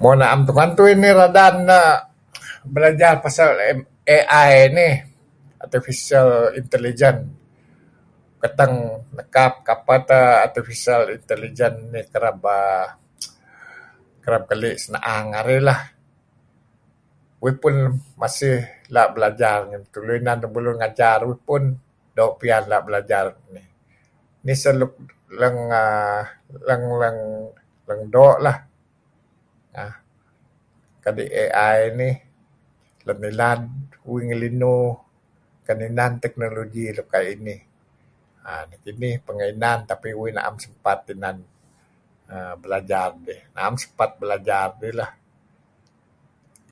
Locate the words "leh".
15.68-15.80, 28.44-28.58, 44.98-45.12